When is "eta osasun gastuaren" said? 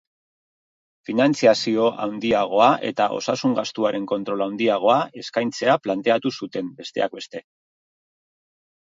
2.91-4.07